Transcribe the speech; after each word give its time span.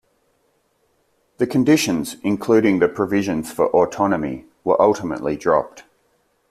The 1.37 1.45
conditions, 1.45 2.15
including 2.23 2.79
the 2.79 2.87
provisions 2.87 3.51
for 3.51 3.67
autonomy, 3.69 4.45
were 4.63 4.81
ultimately 4.81 5.35
dropped. 5.35 5.83